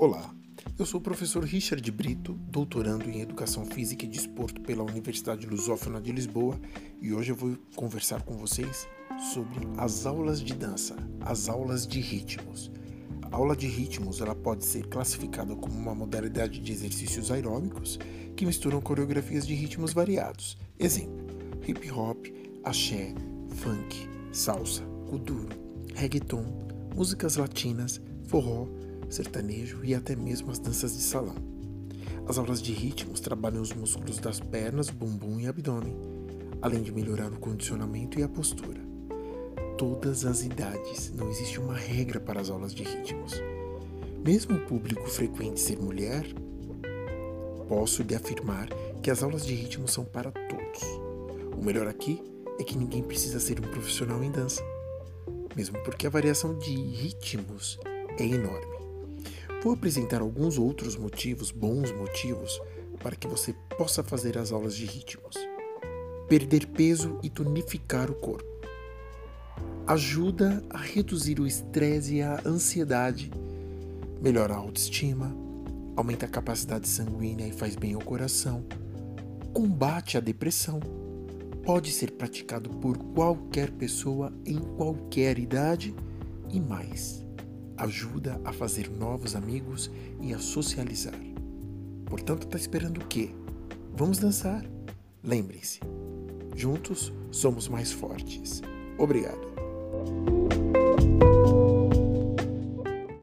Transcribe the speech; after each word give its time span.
Olá, 0.00 0.32
eu 0.78 0.86
sou 0.86 1.00
o 1.00 1.02
professor 1.02 1.42
Richard 1.42 1.90
Brito, 1.90 2.34
doutorando 2.34 3.10
em 3.10 3.20
Educação 3.20 3.66
Física 3.66 4.04
e 4.04 4.08
Desporto 4.08 4.60
pela 4.60 4.84
Universidade 4.84 5.44
Lusófona 5.44 6.00
de 6.00 6.12
Lisboa, 6.12 6.56
e 7.02 7.12
hoje 7.12 7.32
eu 7.32 7.34
vou 7.34 7.58
conversar 7.74 8.22
com 8.22 8.36
vocês 8.36 8.86
sobre 9.32 9.58
as 9.76 10.06
aulas 10.06 10.40
de 10.40 10.54
dança, 10.54 10.94
as 11.20 11.48
aulas 11.48 11.84
de 11.84 11.98
ritmos. 11.98 12.70
A 13.22 13.34
aula 13.34 13.56
de 13.56 13.66
ritmos 13.66 14.20
ela 14.20 14.36
pode 14.36 14.64
ser 14.64 14.86
classificada 14.86 15.56
como 15.56 15.74
uma 15.74 15.96
modalidade 15.96 16.60
de 16.60 16.70
exercícios 16.70 17.32
aeróbicos 17.32 17.98
que 18.36 18.46
misturam 18.46 18.80
coreografias 18.80 19.44
de 19.44 19.54
ritmos 19.54 19.92
variados. 19.92 20.56
Exemplo: 20.78 21.26
hip 21.66 21.90
hop, 21.90 22.24
axé, 22.62 23.12
funk, 23.48 24.08
salsa, 24.30 24.84
kuduro, 25.10 25.48
reggaeton, 25.96 26.44
músicas 26.94 27.34
latinas, 27.34 28.00
forró, 28.28 28.68
sertanejo 29.08 29.84
e 29.84 29.94
até 29.94 30.14
mesmo 30.14 30.50
as 30.50 30.58
danças 30.58 30.94
de 30.96 31.02
salão. 31.02 31.34
As 32.26 32.36
aulas 32.36 32.60
de 32.60 32.72
ritmos 32.72 33.20
trabalham 33.20 33.62
os 33.62 33.72
músculos 33.72 34.18
das 34.18 34.38
pernas, 34.38 34.90
bumbum 34.90 35.40
e 35.40 35.46
abdômen, 35.46 35.96
além 36.60 36.82
de 36.82 36.92
melhorar 36.92 37.32
o 37.32 37.38
condicionamento 37.38 38.18
e 38.18 38.22
a 38.22 38.28
postura. 38.28 38.80
Todas 39.78 40.24
as 40.24 40.42
idades, 40.42 41.12
não 41.14 41.30
existe 41.30 41.58
uma 41.58 41.74
regra 41.74 42.20
para 42.20 42.40
as 42.40 42.50
aulas 42.50 42.74
de 42.74 42.82
ritmos. 42.82 43.32
Mesmo 44.24 44.56
o 44.56 44.66
público 44.66 45.08
frequente 45.08 45.60
ser 45.60 45.78
mulher, 45.78 46.26
posso 47.68 48.02
lhe 48.02 48.14
afirmar 48.14 48.68
que 49.02 49.10
as 49.10 49.22
aulas 49.22 49.46
de 49.46 49.54
ritmos 49.54 49.92
são 49.92 50.04
para 50.04 50.30
todos. 50.32 50.82
O 51.56 51.64
melhor 51.64 51.86
aqui 51.86 52.20
é 52.58 52.64
que 52.64 52.76
ninguém 52.76 53.02
precisa 53.02 53.38
ser 53.38 53.60
um 53.60 53.70
profissional 53.70 54.22
em 54.22 54.30
dança, 54.30 54.62
mesmo 55.56 55.78
porque 55.82 56.06
a 56.06 56.10
variação 56.10 56.58
de 56.58 56.74
ritmos 56.74 57.78
é 58.18 58.24
enorme. 58.24 58.77
Vou 59.60 59.72
apresentar 59.72 60.20
alguns 60.20 60.56
outros 60.56 60.94
motivos, 60.94 61.50
bons 61.50 61.90
motivos, 61.90 62.60
para 63.02 63.16
que 63.16 63.26
você 63.26 63.52
possa 63.76 64.04
fazer 64.04 64.38
as 64.38 64.52
aulas 64.52 64.74
de 64.74 64.86
ritmos. 64.86 65.36
Perder 66.28 66.66
peso 66.68 67.18
e 67.24 67.28
tonificar 67.28 68.08
o 68.08 68.14
corpo. 68.14 68.46
Ajuda 69.84 70.62
a 70.70 70.78
reduzir 70.78 71.40
o 71.40 71.46
estresse 71.46 72.16
e 72.16 72.22
a 72.22 72.40
ansiedade. 72.46 73.32
Melhora 74.22 74.54
a 74.54 74.58
autoestima. 74.58 75.34
Aumenta 75.96 76.26
a 76.26 76.28
capacidade 76.28 76.86
sanguínea 76.86 77.48
e 77.48 77.52
faz 77.52 77.74
bem 77.74 77.94
ao 77.94 78.00
coração. 78.00 78.64
Combate 79.52 80.16
a 80.16 80.20
depressão. 80.20 80.78
Pode 81.64 81.90
ser 81.90 82.12
praticado 82.12 82.70
por 82.70 82.96
qualquer 82.96 83.72
pessoa 83.72 84.32
em 84.46 84.58
qualquer 84.58 85.36
idade 85.36 85.92
e 86.48 86.60
mais 86.60 87.27
ajuda 87.78 88.40
a 88.44 88.52
fazer 88.52 88.90
novos 88.90 89.34
amigos 89.34 89.90
e 90.20 90.34
a 90.34 90.38
socializar. 90.38 91.18
Portanto, 92.06 92.44
está 92.44 92.56
esperando 92.56 92.98
o 92.98 93.06
quê? 93.06 93.30
Vamos 93.94 94.18
dançar? 94.18 94.64
Lembre-se, 95.22 95.80
juntos 96.54 97.12
somos 97.30 97.68
mais 97.68 97.92
fortes. 97.92 98.62
Obrigado. 98.98 99.48